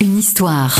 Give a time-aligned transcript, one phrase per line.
[0.00, 0.78] Une histoire.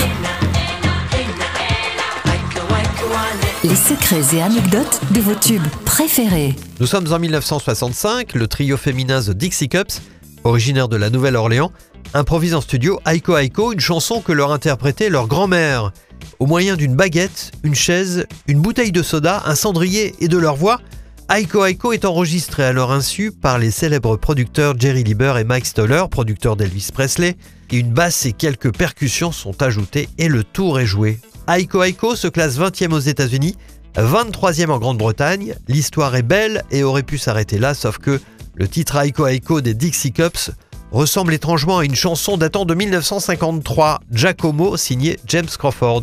[3.65, 6.54] Les secrets et anecdotes de vos tubes préférés.
[6.79, 10.03] Nous sommes en 1965, le trio féminin The Dixie Cups,
[10.45, 11.72] originaire de la Nouvelle-Orléans,
[12.14, 15.91] improvise en studio Aiko Aiko, une chanson que leur interprétait leur grand-mère.
[16.38, 20.54] Au moyen d'une baguette, une chaise, une bouteille de soda, un cendrier et de leur
[20.54, 20.80] voix,
[21.29, 25.66] Aiko Aiko est enregistré à leur insu par les célèbres producteurs Jerry Lieber et Mike
[25.66, 27.36] Stoller, producteurs d'Elvis Presley,
[27.72, 31.18] et une basse et quelques percussions sont ajoutées et le tour est joué.
[31.48, 33.56] Aiko Aiko se classe 20e aux États-Unis,
[33.96, 35.56] 23e en Grande-Bretagne.
[35.66, 38.20] L'histoire est belle et aurait pu s'arrêter là, sauf que
[38.54, 40.52] le titre Aiko Aiko des Dixie Cups
[40.93, 46.02] ressemble étrangement à une chanson datant de 1953, Giacomo, signé James Crawford.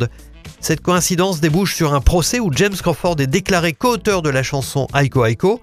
[0.63, 4.87] Cette coïncidence débouche sur un procès où James Crawford est déclaré co-auteur de la chanson
[4.95, 5.59] Aiko Aiko.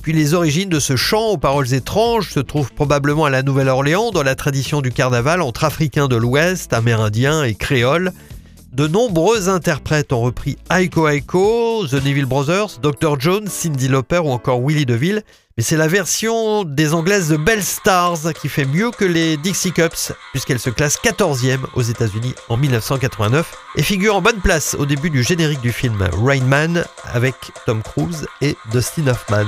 [0.00, 4.12] Puis les origines de ce chant aux paroles étranges se trouvent probablement à la Nouvelle-Orléans
[4.12, 8.14] dans la tradition du carnaval entre Africains de l'Ouest, Amérindiens et Créoles.
[8.72, 13.18] De nombreux interprètes ont repris Aiko Aiko, The Neville Brothers, Dr.
[13.18, 15.24] Jones, Cindy Lauper ou encore Willie DeVille.
[15.56, 19.72] Mais c'est la version des Anglaises de Bell Stars qui fait mieux que les Dixie
[19.72, 24.86] Cups, puisqu'elle se classe 14e aux États-Unis en 1989 et figure en bonne place au
[24.86, 27.34] début du générique du film Rain Man avec
[27.66, 29.46] Tom Cruise et Dustin Hoffman.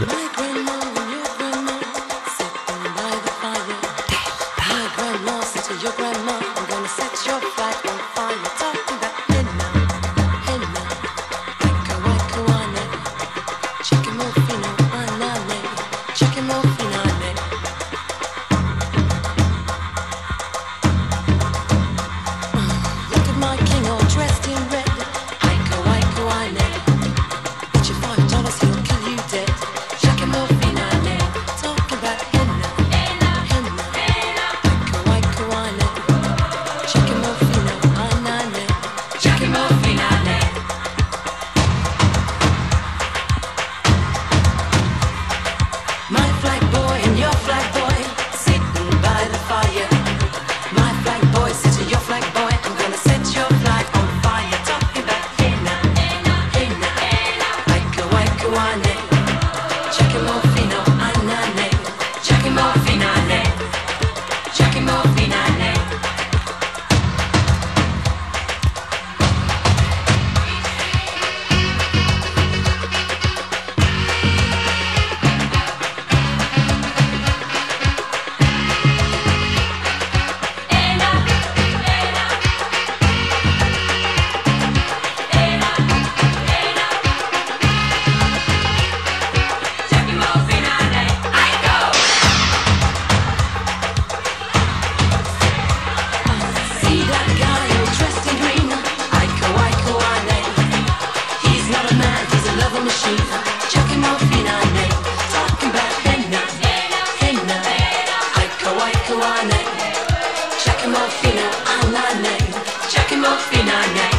[110.82, 112.54] Giacomo Fina, I'm my name.
[112.90, 114.11] Giacomo Fina, name.